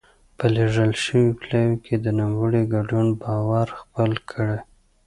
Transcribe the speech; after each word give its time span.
په 0.37 0.45
لېږل 0.55 0.91
شوي 1.03 1.27
پلاوي 1.39 1.75
کې 1.85 1.95
د 1.99 2.07
نوموړي 2.19 2.61
ګډون 2.73 3.07
باور 3.21 3.67
خپل 3.79 4.11
کړي. 4.31 4.59